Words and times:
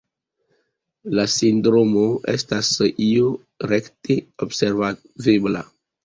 La 1.17 1.25
sindromo 1.33 2.05
estas 2.33 2.69
io 3.07 3.27
rekte 3.73 4.17
observebla. 4.47 5.63